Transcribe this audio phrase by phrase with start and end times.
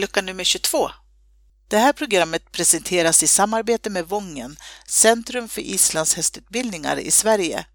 [0.00, 0.90] lucka nummer 22.
[1.68, 4.56] Det här programmet presenteras i samarbete med Vången,
[4.86, 7.66] Centrum för islandshästutbildningar i Sverige.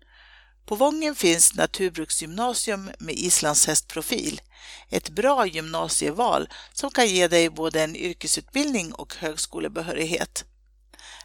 [0.66, 4.41] På Vången finns naturbruksgymnasium med islandshästprofil.
[4.90, 10.45] Ett bra gymnasieval som kan ge dig både en yrkesutbildning och högskolebehörighet.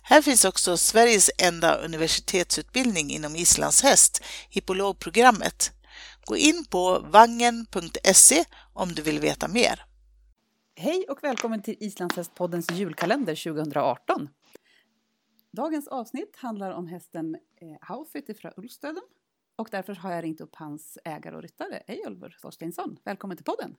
[0.02, 5.72] Här finns också Sveriges enda universitetsutbildning inom islandshäst, hippologprogrammet.
[6.24, 9.84] Gå in på vangen.se om du vill veta mer.
[10.82, 14.28] Hej och välkommen till Islandshästpoddens julkalender 2018.
[15.50, 17.40] Dagens avsnitt handlar om hästen eh,
[17.80, 19.02] Haufit från Ulfstöden
[19.56, 22.96] och därför har jag ringt upp hans ägare och ryttare Eyjolfur Thorsteinsson.
[23.04, 23.76] Välkommen till podden!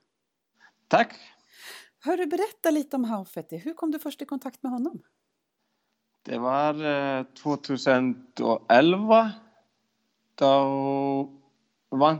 [0.88, 1.14] Tack!
[2.00, 3.56] Hörru, berätta lite om Haufetti.
[3.56, 5.02] Hur kom du först i kontakt med honom?
[6.22, 6.84] Det var
[7.18, 9.32] eh, 2011.
[10.34, 11.40] Då
[11.90, 12.18] vann,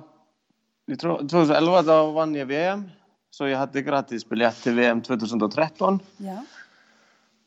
[0.85, 2.89] jag tror, 2011 då vann jag VM.
[3.35, 5.99] Så jag hade gratis biljett till VM 2013.
[6.17, 6.45] Ja.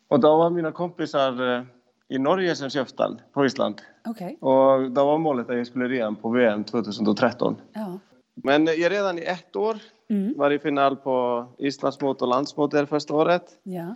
[0.07, 1.63] Och då var mina kompisar eh,
[2.07, 3.81] i Norge som köpte på Island.
[4.05, 4.37] Okej.
[4.41, 7.55] Och då var målet att jag skulle ria på VM 2013.
[7.73, 7.99] Ja.
[8.33, 9.77] Men jag redan i ett år
[10.09, 10.33] Mm.
[10.37, 13.43] var i final på Islandsmot och landsmot där första året.
[13.63, 13.95] Ja.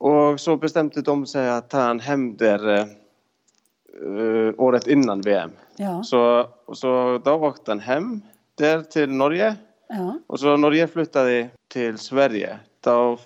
[0.00, 5.50] Och så bestämde de sig att ta han hem där eh, eh, året innan VM.
[5.76, 6.02] Ja.
[6.02, 8.20] Så, så då åkte han hem
[8.54, 9.56] där till Norge.
[9.88, 10.18] Ja.
[10.26, 12.58] Och så Norge flyttade till Sverige.
[12.80, 13.18] Då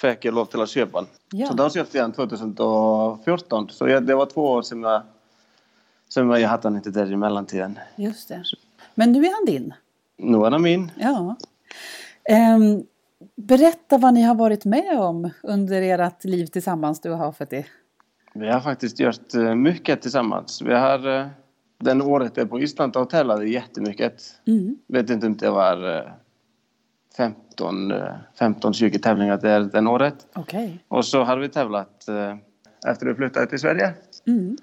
[0.00, 1.10] fick jag lov till att köpa den.
[1.32, 1.46] Ja.
[1.46, 3.68] Så då köpte jag den 2014.
[3.70, 5.02] Så jag, det var två år som jag,
[6.08, 7.78] som jag hade den inte där i mellantiden.
[7.96, 8.42] Just det.
[8.94, 9.74] Men nu är han din.
[10.16, 10.90] Nu är den min.
[10.98, 11.36] Ja.
[12.24, 12.82] Ehm,
[13.36, 17.66] berätta vad ni har varit med om under ert liv tillsammans, du och Haufetti.
[18.34, 20.62] Vi har faktiskt gjort eh, mycket tillsammans.
[20.62, 21.26] Vi har eh,
[21.82, 24.22] den året jag på Island tävlade jättemycket.
[24.46, 24.78] Mm.
[24.86, 26.12] vet inte om det var eh,
[27.16, 30.26] 15, eh, 15-20 tävlingar där den året.
[30.34, 30.84] Okej.
[30.88, 32.36] Och så har vi tävlat eh,
[32.86, 33.94] efter vi flyttade till Sverige.
[34.26, 34.56] Mm.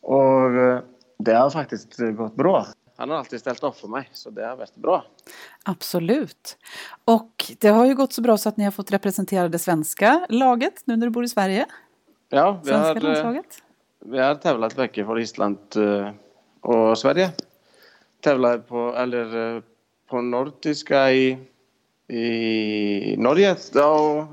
[0.00, 0.80] Och eh,
[1.18, 2.66] det har faktiskt eh, gått bra.
[2.96, 5.04] Han har alltid ställt upp för mig, så det har varit bra.
[5.64, 6.56] Absolut.
[7.04, 10.26] Och det har ju gått så bra så att ni har fått representera det svenska
[10.28, 11.66] laget nu när du bor i Sverige.
[12.28, 13.62] Ja, vi Svenska har, eh, landslaget.
[14.04, 16.10] vi har tävlat mycket för Island eh,
[16.60, 17.30] och Sverige.
[18.20, 19.62] Tävlat på, eller,
[20.08, 21.38] på nordiska i,
[22.08, 23.56] i Norge.
[23.72, 24.26] Då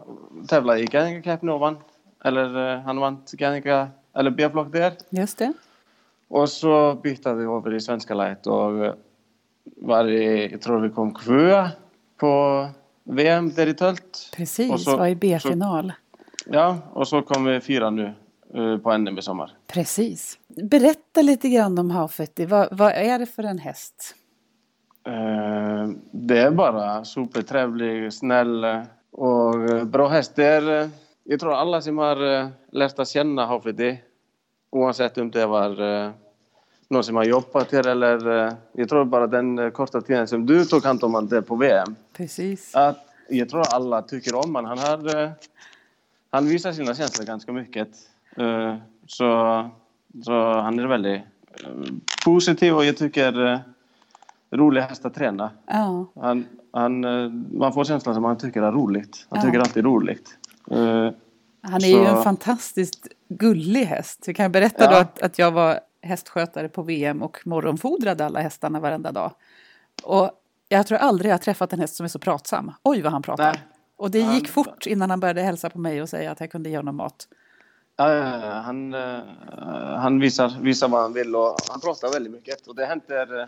[0.47, 1.77] tävlade i Gannika och vann.
[2.23, 4.93] Eller eh, han vann Gannika, eller B-block där.
[5.09, 5.53] Just det.
[6.27, 8.93] Och så bytte vi över i svenska laget och eh,
[9.63, 11.71] var i, jag tror vi kom kvöa
[12.17, 12.67] på
[13.03, 14.31] VM där i Tölt.
[14.35, 15.93] Precis, Och så- var i B-final.
[16.45, 18.13] Ja, och så kom vi fyra nu
[18.83, 19.51] på NM i sommar.
[19.67, 20.39] Precis.
[20.47, 22.45] Berätta lite grann om Haufetti.
[22.45, 24.15] Vad, vad är det för en häst?
[25.07, 28.81] Eh, Det är bara supertrevlig, snäll eh,
[29.11, 30.31] och eh, bra häst.
[30.35, 30.89] Det är, eh,
[31.23, 34.01] jag tror alla som har eh, lärt att känna Hafidi,
[34.69, 36.11] oavsett om det var eh,
[36.89, 40.45] någon som har jobbat här eller eh, jag tror bara den eh, korta tiden som
[40.45, 41.95] du tog hand om där på VM.
[42.13, 42.75] Precis.
[42.75, 42.97] Att
[43.29, 44.65] jag tror alla tycker om han.
[44.65, 45.29] Han, har, eh,
[46.29, 47.89] han visar sina känslor ganska mycket.
[48.37, 48.75] Eh,
[49.07, 49.25] Så,
[50.23, 51.21] så han är väldigt
[51.63, 51.69] eh,
[52.25, 53.59] positiv och jag tycker eh,
[54.51, 55.49] rolig häst att träna.
[55.65, 56.99] Ja, Han, han,
[57.57, 59.27] man får känslan som han tycker är roligt.
[59.29, 59.45] Han Ja.
[59.45, 60.37] tycker alltid är roligt.
[61.61, 64.23] Han är ju Så- en fantastiskt gullig häst.
[64.27, 64.89] Jag kan berätta Ja.
[64.91, 69.31] då att, att jag var hästskötare på VM och morgonfodrade alla hästarna varenda dag.
[70.03, 70.31] Och
[70.69, 72.71] jag tror aldrig jag har träffat en häst som är så pratsam.
[72.83, 73.43] Oj vad han pratar.
[73.51, 73.61] Nej.
[73.95, 76.69] Och det gick fort innan han började hälsa på mig och säga att jag kunde
[76.69, 77.27] ge honom mat.
[77.97, 79.19] Ja, ja, ja, han, eh,
[79.97, 82.67] han visar, visar vad han vill och han pratar väldigt mycket.
[82.67, 83.47] Och det händer eh,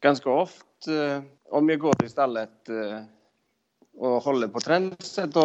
[0.00, 2.68] ganska ofta eh, om jag går i stallet
[3.98, 5.42] och håller på tränset och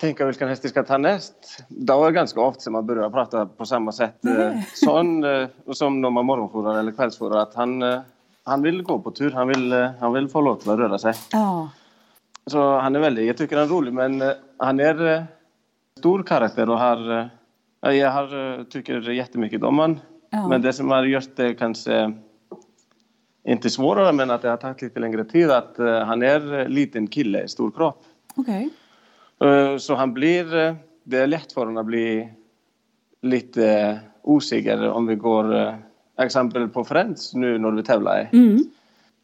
[0.00, 1.64] tänker vilken häst jag ska ta näst.
[1.68, 4.20] Då är det ganska ofta som man börjar prata på samma sätt
[4.74, 5.24] sån,
[5.72, 7.38] som när man morgonfodrar eller kvällsfodrar.
[7.38, 7.84] Att han,
[8.44, 11.14] han vill gå på tur, han vill, han vill få att röra sig.
[11.32, 11.70] Ja,
[12.46, 14.22] Så han är väldigt, jag tycker han är rolig men
[14.58, 15.26] han är
[15.98, 17.26] stor karaktär och har, eh,
[17.80, 20.00] ja, jag har, eh, tycker jättemycket om han.
[20.30, 20.48] Ja.
[20.48, 22.12] Men det som har gjort det kanske
[23.44, 27.06] inte svårare men att det har tagit lite längre tid att eh, han är liten
[27.06, 28.04] kille, stor kropp.
[28.36, 28.70] okej.
[29.44, 32.28] Eh, Så han blir, det är lätt för honom att bli
[33.22, 35.74] lite osäker om vi går
[36.18, 38.28] exempel på Friends nu när vi tävlar.
[38.32, 38.58] Mm.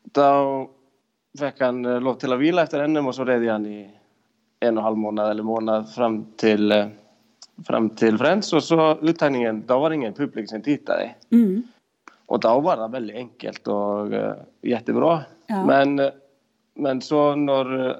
[0.04, 0.70] Då
[1.38, 3.90] fick han lov till att vila efter NM och så red han i
[4.62, 6.86] en och en halv månad eller månad fram till, eh,
[7.66, 11.14] fram till Friends och så uttagningen, då var det ingen publik som tittade.
[11.30, 11.62] Mm.
[12.26, 15.20] Och då var det väldigt enkelt och eh, jättebra.
[15.46, 15.66] Ja.
[15.66, 16.10] Men,
[16.74, 17.96] men så när, eh,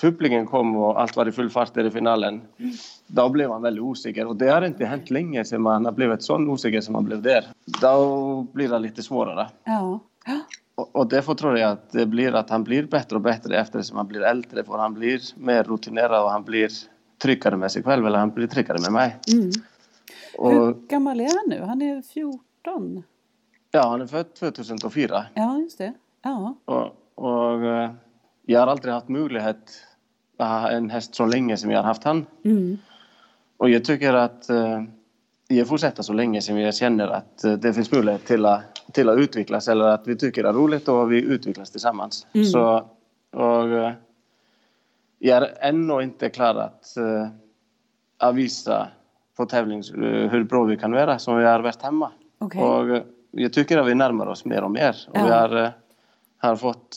[0.00, 2.40] publiken kom och allt var i full fart i finalen,
[3.06, 4.26] då blev han väldigt osäker.
[4.26, 7.22] Och det har inte hänt länge sedan man har blivit så osäker som man blev
[7.22, 7.44] där.
[7.80, 9.48] Då blir det lite svårare.
[9.64, 10.00] Ja.
[10.96, 14.06] Och, därför tror jag att det blir att han blir bättre och bättre eftersom han
[14.06, 14.64] blir äldre.
[14.64, 16.70] För han blir mer rutinerad och han blir
[17.18, 19.16] tryggare med sig själv eller han blir tryggare med mig.
[19.32, 19.50] Mm.
[20.38, 21.66] Och, Hur gammal är han nu?
[21.66, 23.02] Han är 14.
[23.70, 25.26] ja, han är född 2004.
[25.34, 25.92] Ja, just det.
[26.22, 26.54] Ja.
[26.64, 27.90] Och, och eh,
[28.46, 29.70] jag har aldrig haft möjlighet
[30.36, 32.26] att ha en häst så länge som jag har haft han.
[32.44, 32.78] Mm.
[33.56, 34.50] Och jag tycker att
[35.48, 38.62] jag fortsätter så länge som jag känner att eh, det finns möjlighet till att,
[38.92, 42.26] till att utvecklas eller att vi tycker det är roligt och vi utvecklas tillsammans.
[42.32, 42.46] Mm.
[42.46, 42.88] Så,
[43.32, 43.92] och, eh,
[45.18, 47.28] jag är ännu inte klar att, eh,
[48.18, 48.88] att visa
[49.36, 49.82] på tävling
[50.30, 52.10] hur bra vi kan vara som vi har varit hemma.
[52.38, 52.62] Okej.
[52.62, 54.96] Och jag tycker att vi närmar oss mer och mer.
[55.08, 55.24] Och Ja.
[55.24, 55.72] vi har,
[56.38, 56.96] har fått...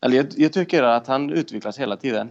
[0.00, 2.28] Eller jag, jag tycker att han utvecklas hela tiden.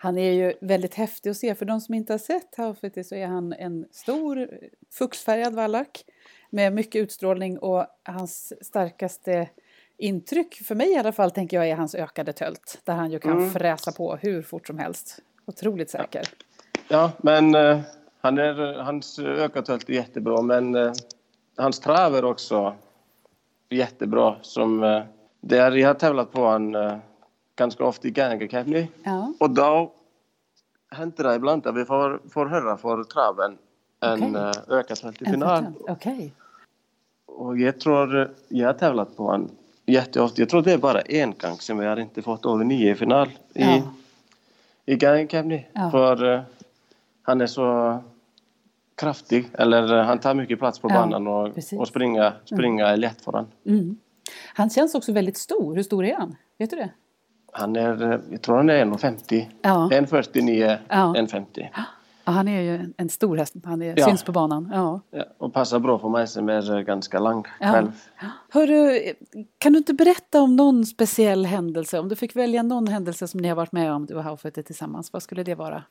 [0.00, 1.54] Han är ju väldigt häftig att se.
[1.54, 4.48] För de som inte har sett Haufeti så är han en stor
[4.90, 6.04] fuchsfärgad vallack
[6.50, 9.48] med mycket utstrålning och hans starkaste
[9.96, 12.80] intryck, för mig i alla fall, tänker jag är hans ökade tölt.
[12.84, 13.50] Där han ju kan Mm.
[13.50, 15.18] fräsa på hur fort som helst.
[15.46, 16.22] Otroligt säker.
[16.88, 17.80] Ja, men eh,
[18.20, 20.92] han är, hans ökatölt är jättebra, men eh,
[21.56, 22.74] hans trav är också
[23.68, 24.36] jättebra.
[24.42, 25.02] Som, eh,
[25.40, 26.74] där jag har tävlat på han
[27.58, 28.86] eh, ganska ofta i Academy.
[29.02, 29.92] Ja, Och då
[30.90, 33.58] händer det ibland att vi får, får höra för traven
[34.00, 34.62] en okay.
[34.68, 35.56] ökatölt i en final.
[35.56, 35.76] förtönt.
[35.88, 36.32] Okej.
[37.26, 39.50] Och jag tror, eh, jag har tävlat på han
[39.86, 40.42] jätteofta.
[40.42, 42.94] Jag tror det är bara en gång som jag har inte fått över nio i
[42.94, 43.82] final i, Ja.
[44.86, 45.66] i Academy.
[45.72, 45.90] Ja.
[45.90, 46.40] För eh,
[47.22, 47.98] han är så
[48.94, 51.78] kraftig, eller eh, han tar mycket plats på Ja, banan och, precis.
[51.78, 53.46] och springa, springa är lätt för han.
[53.66, 53.96] Mm.
[54.54, 55.74] Han känns också väldigt stor.
[55.74, 56.36] Hur stor är han?
[56.58, 56.90] Vet du det?
[57.52, 59.46] Han är, jag tror han är 1,50.
[59.62, 59.88] Ja.
[59.92, 61.14] 1,49, Ja.
[61.16, 61.68] 1,50.
[62.24, 63.54] Ja, han är ju en, stor häst.
[63.64, 64.06] Han är, Ja.
[64.06, 64.70] syns på banan.
[64.74, 65.00] Ja.
[65.10, 67.72] Ja, och passar bra för mig som är ganska lång Ja.
[67.72, 67.92] själv.
[68.50, 69.00] Hörru,
[69.58, 71.98] kan du inte berätta om någon speciell händelse?
[71.98, 74.62] Om du fick välja någon händelse som ni har varit med om, du och Haufete
[74.62, 75.82] tillsammans, vad skulle det vara?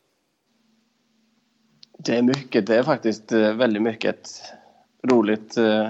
[1.99, 4.29] Det är mycket, det är faktiskt eh, väldigt mycket
[5.03, 5.89] roligt eh,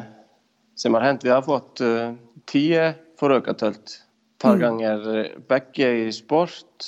[0.76, 1.26] som har hänt.
[1.26, 2.14] Vi har fått eh,
[2.46, 4.04] tio förökartölt
[4.38, 4.70] ett par Mm.
[4.70, 6.84] gånger, bägge i sport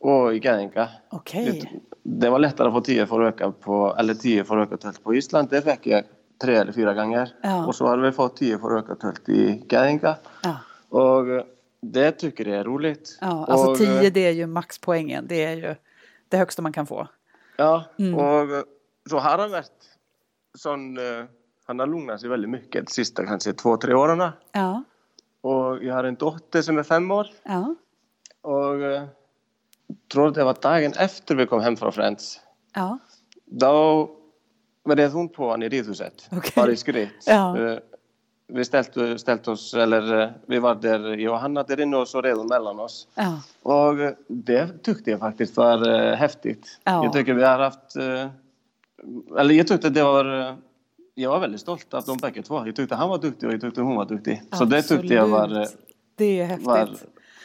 [0.00, 0.88] och i Gänka.
[1.10, 1.82] Okej.
[2.02, 5.48] Det var lättare att få tio förökar på, eller tio förökartölt på Island.
[5.50, 6.04] Det fick jag
[6.42, 7.34] tre eller fyra gånger.
[7.42, 7.66] Ja.
[7.66, 10.16] Och så har vi fått tio förökartölt i Gänka.
[10.42, 10.56] Ja.
[10.98, 11.24] Och
[11.80, 13.18] det tycker jag är roligt.
[13.20, 15.26] Ja, alltså och, 10 det är ju maxpoängen.
[15.28, 15.74] Det är ju
[16.28, 17.08] det högsta man kan få.
[17.56, 18.14] Ja, Mm.
[18.14, 18.64] och
[19.10, 19.72] så har han varit
[20.58, 21.24] sån, eh,
[21.66, 24.30] han har lugnat sig väldigt mycket de sista kanske två, tre åren.
[24.52, 24.82] Ja,
[25.46, 27.60] og ég har einn dótti sem er fem ár Já.
[28.48, 32.38] og eh, uh, tróður þetta var daginn eftir við komum heim frá Friends
[32.76, 32.98] Já.
[33.48, 33.72] þá
[34.88, 36.54] verðið hún på hann í Ríðhúsett okay.
[36.56, 37.78] bara í skritt uh,
[38.48, 42.02] við steltum stelt oss eller, uh, við var der, ég og hann að der innu
[42.02, 43.38] og svo reyðum mellan oss Já.
[43.68, 44.02] og
[44.48, 47.98] það tukti ég faktisk, það var heftigt ég tukti við að haft
[49.38, 50.28] Eller, ég tökti að það var
[51.20, 52.66] Jag var väldigt stolt av dem bägge två.
[52.66, 54.42] Jag tyckte han var duktig och jag tyckte hon var duktig.
[54.52, 55.38] Så det tyckte jag var...
[55.56, 55.76] eh, Absolut.
[56.16, 56.66] Det är häftigt.
[56.66, 56.88] var ja,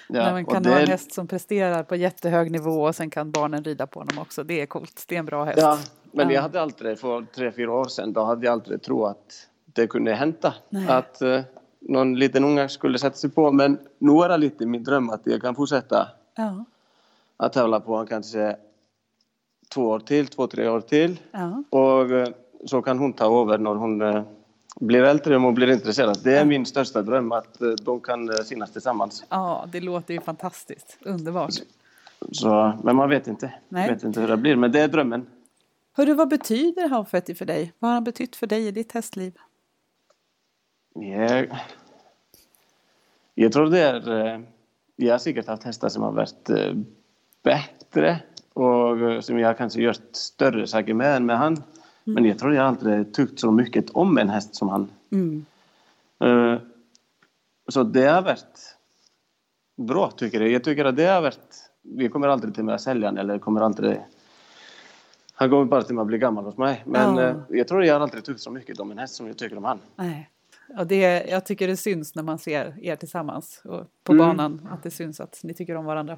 [0.08, 3.32] När man kan det, ha en häst som presterar på jättehög nivå och sen kan
[3.32, 4.44] barnen rida på honom också.
[4.44, 5.06] Det är coolt.
[5.08, 5.58] Det är en bra häst.
[5.62, 5.80] Ja,
[6.12, 6.34] men Ja.
[6.36, 9.88] jag hade aldrig, för tre, fyra år sedan, då hade jag aldrig trott att det
[9.88, 10.53] kunde hända.
[10.70, 10.88] Nej.
[10.89, 11.42] Att eh,
[11.80, 13.51] någon liten unga skulle sätta sig på.
[13.51, 16.65] Men nu är det lite min dröm att jag kan fortsätta Ja,
[17.38, 18.56] att tävla på honom kanske
[19.74, 21.20] två år till, två, tre år till.
[21.70, 22.27] Och eh,
[22.65, 24.24] så kan hon ta över när hon eh,
[24.79, 26.20] blir äldre och blir intresserad.
[26.24, 29.25] Det är min största dröm att eh, de kan eh, synas tillsammans.
[29.29, 30.98] ja, det låter ju fantastiskt.
[31.01, 31.53] Underbart.
[32.32, 33.53] Så, men man vet inte.
[33.70, 33.89] Nej.
[33.89, 35.25] vet inte hur det blir, men det är drömmen.
[35.93, 37.74] Hörru, vad betyder Haufetti för dig?
[37.79, 39.34] Vad har han betytt för dig i ditt hästliv?
[40.93, 41.48] Jag,
[43.36, 44.46] jag tror det är...
[44.96, 46.50] Jag har säkert haft hästar som har varit
[47.43, 48.20] bättre
[48.53, 51.63] och som jag kanske gjort större saker med än med han.
[52.03, 54.89] Men jag tror jag aldrig tyckt så mycket om en häst som han.
[55.12, 55.45] Mm.
[56.19, 56.60] Eh,
[57.67, 58.77] Så det har varit
[59.75, 60.50] bra tycker jag.
[60.50, 61.69] Jag tycker att det har varit...
[61.81, 64.00] Vi kommer aldrig till med att sälja den eller kommer aldrig...
[65.33, 66.83] Han kommer bara till med att bli gammal hos mig.
[66.86, 67.22] Men Ja.
[67.29, 69.57] eh, jag tror jag har aldrig tyckt så mycket om en häst som jag tycker
[69.57, 69.79] om han.
[69.95, 70.29] Nej.
[70.77, 73.62] Ja, det, jag tycker det syns när man ser er tillsammans
[74.03, 74.27] på Mm.
[74.27, 76.17] banan att det syns att ni tycker om varandra.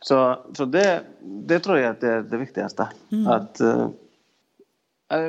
[0.00, 2.88] Så, så det, det tror jag att det är det viktigaste.
[3.12, 3.26] Mm.
[3.26, 3.88] Att eh,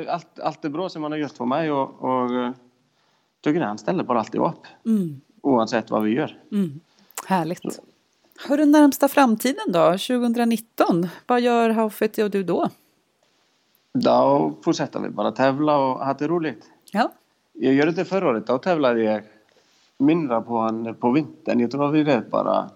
[0.08, 2.52] allt, allt är bra som han har gjort för mig och, och eh,
[3.40, 4.66] tycker han ställer bara alltid upp.
[4.86, 5.20] Mm.
[5.40, 6.38] Oavsett vad vi gör.
[6.52, 6.80] Mm.
[7.26, 7.80] Härligt.
[8.48, 11.08] Hör du närmsta framtiden då, 2019?
[11.26, 12.68] Vad gör Haufetti och du då?
[13.92, 16.70] Då fortsätter vi bara tävla och ha det roligt.
[16.92, 17.12] Ja,
[17.52, 18.46] Jag gjorde det förra året.
[18.46, 19.22] Då tävlade jag
[19.98, 21.60] mindre på han på vintern.
[21.60, 22.70] Jag tror vi red bara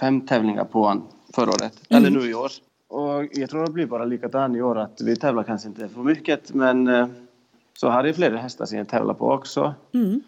[0.00, 1.02] fem tävlingar på han
[1.34, 1.80] förra året.
[1.88, 2.50] Eller nu i år.
[2.88, 4.78] Och jag tror det blir bara likadant i år.
[4.78, 6.54] Att vi tävlar kanske inte för mycket.
[6.54, 7.06] Men eh,
[7.72, 9.74] så har jag flera hästar som jag tävlar på också.
[9.94, 10.20] mm.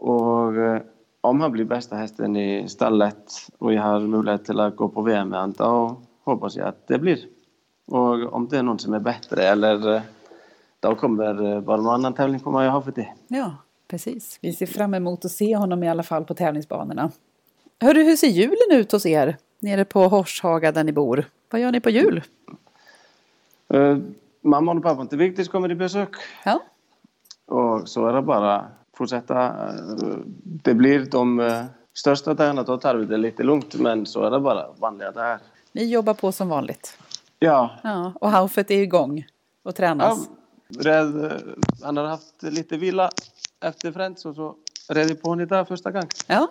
[0.00, 0.82] Och eh,
[1.20, 5.02] om han blir bästa hästen i stallet och jag har möjlighet till att gå på
[5.02, 7.18] VM med han, då hoppas jag att det blir.
[7.86, 10.02] Och om det är någon som är bättre eller eh,
[10.80, 13.08] då kommer bara någon annan tävling på mig jag har för det.
[13.28, 13.56] ja,
[13.88, 14.38] precis.
[14.42, 17.10] Vi ser fram emot att se honom i alla fall på tävlingsbanorna.
[17.80, 19.36] Hörru, hur ser julen ut hos er?
[19.64, 21.24] Nere på Horshaga där ni bor.
[21.50, 22.22] Vad gör ni på jul?
[23.68, 23.96] Eh,
[24.40, 26.08] mamman och pappan till Vigdis kommer i besök
[26.44, 26.62] Ja,
[27.46, 28.66] och så är det bara
[28.96, 29.46] fortsätta.
[29.46, 30.16] Eh,
[30.64, 34.30] Det blir de eh, största dagarna, då tar vi det lite lugnt men så är
[34.30, 35.38] det bara vanliga dagar.
[35.72, 36.98] ni jobbar på som vanligt.
[37.38, 39.18] Ja, Ja, och Haufet är igång
[39.62, 40.28] och Ja, tränas.
[40.78, 41.32] red, eh,
[41.82, 43.10] han har haft lite vila
[43.60, 44.54] efter Friends och så
[44.88, 46.08] red på honom idag första gången.
[46.26, 46.48] Ja,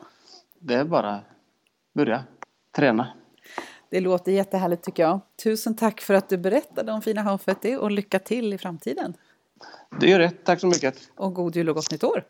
[0.60, 1.20] Det är bara
[1.94, 2.24] börja
[2.76, 3.14] träna.
[3.92, 5.22] det låter jättehärligt tycker jag.
[5.44, 9.14] Tusen tack för att du berättade om fina Haufetti och lycka till i framtiden.
[10.00, 10.30] Det gör det.
[10.30, 10.96] Tack så mycket.
[11.18, 12.24] Och god jul och gott nytt år!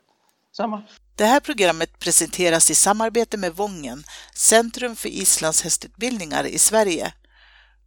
[0.56, 0.82] Samma.
[1.16, 7.12] Det här programmet presenteras i samarbete med Vången, Centrum för islandshästutbildningar i Sverige.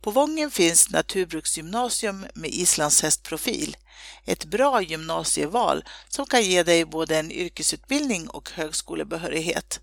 [0.01, 3.77] På Vången finns Naturbruksgymnasium med islandshästprofil.
[4.25, 9.79] Ett bra gymnasieval som kan ge dig både en yrkesutbildning och högskolebehörighet.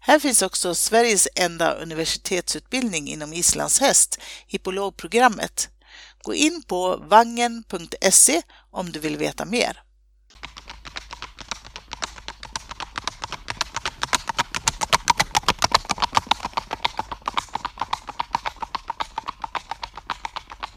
[0.00, 5.68] Här finns också Sveriges enda universitetsutbildning inom islandshäst, hippologprogrammet.
[6.22, 9.83] Gå in på vangen.se om du vill veta mer.